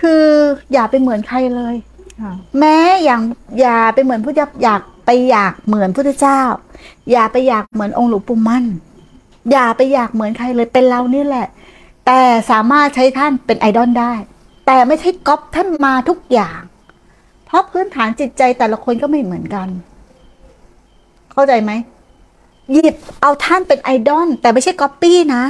[0.00, 0.24] คือ
[0.72, 1.74] อย่าไปเหมือนใครเลย
[2.22, 3.22] ค่ะแม้อย่าง
[3.60, 6.40] อย่าไปเหมือนพุทธอยากไปอยากเหมือนพุทธเจ้า
[7.10, 8.64] อย่าไปอยากเหมือนองค์หลวงปู่มั่น
[9.52, 11.46] อย่าไปอยากเหมือนใครเลยเป็นเรานี่แหละ
[12.06, 12.20] แต่
[12.50, 14.12] สามารถใช้ท่านเป็นไอดอลได้
[14.66, 16.60] แต่ไม่ใช่ก๊อปท่านมาทุกอย่าง
[17.46, 19.68] เพราะพื้นฐานจิตใจแต่ละคนก็ไม่เหมือนกัน
[21.32, 21.72] เข้าใจไหม
[22.72, 25.42] หยิบเอาท่านเป็นไอดอลแต่ไม่ใช่ก๊อปปี้นะ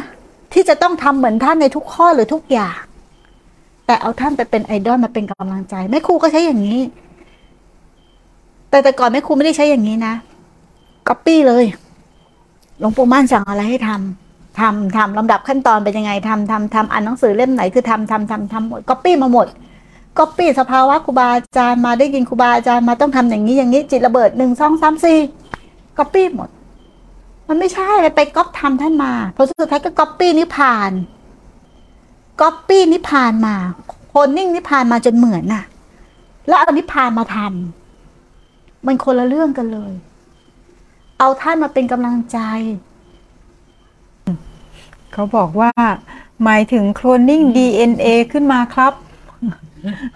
[0.52, 2.80] ที่จะต้องทำเหมือนท่านในทุกข้อหรือทุกอย่าง
[3.86, 6.80] แต่เอาท่านไปเป็นไอดอลมาเป็นกำลังใจแม่ครูก็ใช้อย่างนี้
[8.70, 10.14] แต่แต่ก่อนแม่ครูไม่ได้ใช้อย่างนี้นะ
[11.08, 11.64] ก๊อปปี้เลย
[12.78, 19.46] หลวงปู่มั่นสั่งอะไรให้ทำทำทำลำดับขั้นตอนเป็นยังไงทำทำทำอ่านหนังสือเล่มไหนคือทำทำทำทำหมดก๊อปปี้มาหมด
[20.18, 25.18] ก๊อปปี้สภาวะครูบาอาจารย์มาได้ยินครูบาอาจารย์มาต้องทำอย่างนี้อย่างนี้จิตระเบิดหนึ่งสองสามสี่
[25.98, 26.48] ก๊อปปี้หมด
[27.48, 30.90] มันไม่ใช่ไปก๊อปธรรมท่านมาพอสุดท้ายก็ก๊อปปี้นิพพาน
[32.40, 33.56] ก๊อปปี้นิพพานมา
[34.08, 35.64] โคลนนิ่งนิพพานมาจนเหมือนน่ะ
[36.46, 39.92] แล้วเอานิพพานมาทำมันคนละเรื่องกันเลย
[41.18, 42.38] เอาท่านมาเป็นกำลังใจ
[45.12, 45.70] เขาบอกว่า
[46.44, 48.92] หมายถึงโคลนนิ่ง DNA ขึ้นมาครับ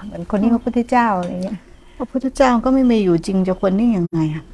[0.04, 1.58] เหมือนคนนี้พระพุทธเจ้าอะไรเงี้ย
[1.96, 4.44] พระพุทธเจ้าก็ไม่มีอยู่จริงจะควรนิ่งยังไงอะ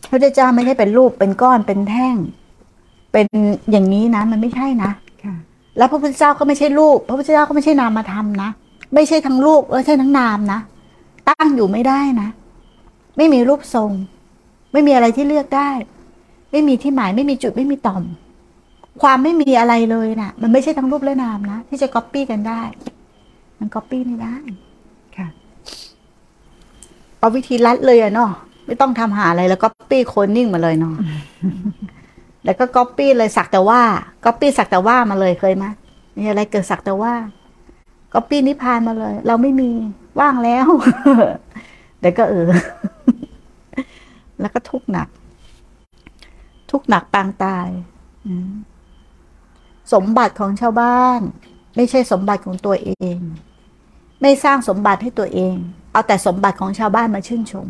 [0.00, 2.16] พระพุทธเจ้าไม่ได้เป็นรูปเป็นก้อนเป็นแท่ง
[3.12, 3.26] เป็น
[3.70, 4.90] อย่างนี้นะ มันไม่ใช่นะ
[5.24, 5.34] ค่ะ
[5.78, 8.50] แล้วพระพุทธเจ้าก็ไม่ใช่รูป พระพุทธเจ้าก็ไม่ใช่นามธรรมนะ
[8.94, 10.60] ไม่ใช่ทั้งรูปและใช่ทั้งนามนะ
[11.28, 12.28] ตั้งอยู่ไม่ได้นะ
[13.16, 13.90] ไม่มีรูปทรง
[14.72, 15.70] ไม่มีอะไรที่เลือกได้
[16.52, 18.02] ไม่มีที่หมายไม่มีจุดไม่มีต่อม
[19.02, 22.62] ความไม่มีอะไรเลยน่ะ มันไม่ใช่ทั้งรูปและนามนะ ที่จะก๊อปปี้กันได้
[23.58, 24.36] มันก๊อปปี้ไม่ได้
[25.16, 25.28] ค่ะ
[27.18, 28.30] เอาวิธีลัดเลยอะเนาะ
[28.66, 30.94] ไม่ต้องทำหาอะไรแล้วก๊อปปี้โคลนนิ่งมาเลยเนาะ
[32.44, 33.82] แล้วก็ก๊อปปี้เลยสักแต่ว่า
[34.24, 35.64] ก๊อปปี้สักแต่ว่ามาเลยเคยไหม
[36.16, 37.14] มีอะไรเกิดสักแต่ว่า
[38.14, 39.70] ก๊อปปี้นิพพานมาเลย เราไม่มี
[40.20, 40.66] ว่างแล้ว
[42.00, 42.48] เดี๋ยวก็เออ
[44.40, 45.08] แล้วก็ทุกหนัก
[46.70, 47.68] ทุกหนักปางตาย
[49.92, 51.20] สมบัติของชาวบ้าน
[51.76, 53.18] ไม่ใช่สมบัติของตัวเอง
[54.22, 55.54] ไม่สร้างสมบัติให้ตัวเอง
[55.92, 57.66] เอาแต่สมบัติของชาวบ้านมาชื่นชม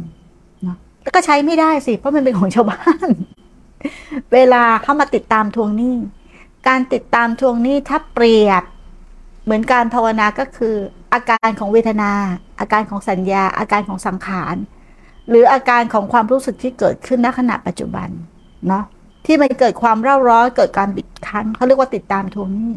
[0.62, 3.08] เนาะแล้วก็ใช้ไม่ได้สิ เพราะมันเป็นของชาวบ้าน
[4.32, 5.96] เวลาเข้ามาติดตามทวงหนี้
[6.68, 8.62] การติดตามทวงหนี้ถ้าเปรียบ
[9.44, 10.74] เหมือนการภาวนาก็คือ
[11.12, 12.12] อาการของเวทนา
[12.60, 14.56] อาการของสัญญา อาการของสังขาร
[15.28, 18.08] หรืออาการของความรู้สึกที่เกิดขึ้นณขณะปัจจุบัน
[18.68, 18.84] เนาะ
[19.26, 22.72] ที่มันเกิดความเร่าร้อนเกิดการบิดคั้นเขาเรียกว่าติดตามทวงหนี้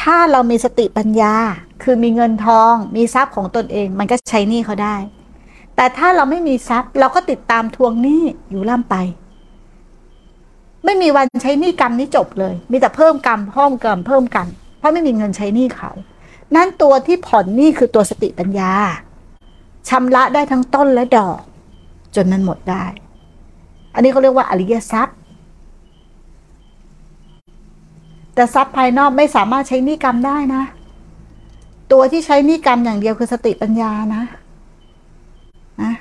[0.00, 1.34] ถ้าเรามีสติปัญญา
[1.82, 4.96] คือมีเงินทอง มีทรัพย์ของตนเอง มันก็ใช้หนี้เขาได้
[5.76, 8.96] แต่ถ้าเราไม่มีทรัพย์เราก็ติดตามทวงหนี้อยู่ล่ำไป
[10.84, 14.48] ไม่มีวันใช้หนี้กรรมนี้จบเลย มีแต่เพิ่มกรรมเพิ่มกรรมเพิ่มกรรม
[14.78, 15.90] เพราะไม่มีเงินใช้หนี้เขา
[16.56, 18.72] นั่นตัวที่ผ่อนหนี้คือตัวสติปัญญา
[19.88, 21.40] ชำระได้ทั้งต้นและดอก
[22.14, 22.84] จนมันหมดได้
[23.94, 25.16] อันนี้เขาเรียกว่าอริยทรัพย์
[28.34, 30.62] แต่ทรัพย์ภายนอกไม่สามารถใช้หนี้กรรมได้นะ
[31.92, 34.22] ตัวที่ใช้หนี้กรรมอย่างเดียวคือสติปัญญานะ
[35.82, 35.92] นะ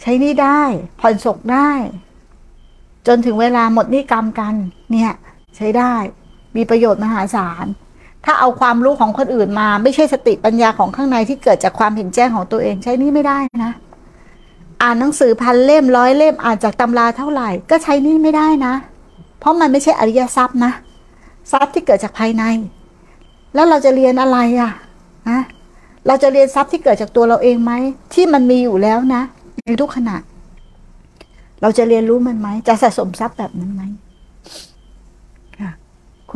[0.00, 0.62] ใช้หนี้ได้
[1.00, 1.70] ผ่อนศกได้
[3.12, 4.54] จนถึงเวลาหมดหนี้กรรมกัน
[4.90, 5.12] เนี่ย
[5.56, 5.94] ใช้ได้
[6.56, 7.66] มีประโยชน์มหาศาล
[8.24, 13.72] ถ้าเอาความรู้ของคนอื่นมา ไม่ใช่สติปัญญาของข้างในที่เกิดจากความเห็นแจ้งของตัวเองใช้นี่ไม่ได้นะ
[14.82, 18.74] อ่านหนังสือพันเล่มร้อยเล่มอ่านจากตำราเท่าไหร่ ก็ใช้นี่ไม่ได้นะ
[19.40, 20.72] เพราะมันไม่ใช่อริยทรัพย์นะ
[21.52, 22.44] ทรัพย์ที่เกิดจากภายใน
[23.54, 24.70] แล้วเราจะเรียนอะไรอะ
[25.30, 25.40] นะ
[26.06, 27.72] เราจะเรียนทรัพย์ที่เกิดจากตัวเราเองไหม
[28.14, 29.22] ที่มันมีอยู่แล้วนะ
[29.66, 30.16] ในทุกขณะ
[31.62, 33.82] เราจะเรียนรู้มันไหม จะสะสมทรัพย์แบบนั้นไหม